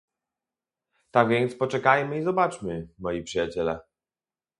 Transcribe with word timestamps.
Tak 1.11 1.29
więc 1.29 1.55
poczekajmy 1.55 2.17
i 2.19 2.23
zobaczmy, 2.23 2.87
moi 2.99 3.23
przyjaciele 3.23 3.79